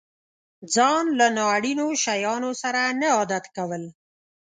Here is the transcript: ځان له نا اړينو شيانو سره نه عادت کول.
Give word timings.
ځان 0.73 1.05
له 1.19 1.27
نا 1.35 1.43
اړينو 1.55 1.87
شيانو 2.03 2.51
سره 2.61 2.81
نه 2.99 3.07
عادت 3.17 3.45
کول. 3.55 3.83